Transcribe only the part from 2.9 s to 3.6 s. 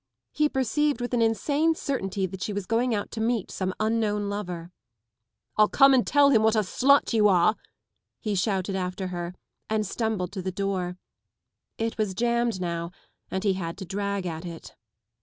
out to meet